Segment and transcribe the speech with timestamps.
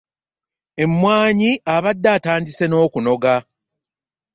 [0.83, 3.35] Emmwaanyi abadde atandise n'okunoga.